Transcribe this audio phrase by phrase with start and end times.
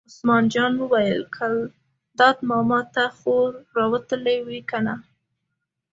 [0.09, 3.35] عثمان جان وویل: ګلداد ماما ته خو
[3.75, 4.95] را وتلې وې کنه.